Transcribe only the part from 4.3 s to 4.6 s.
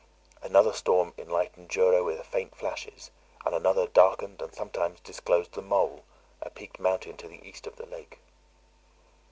and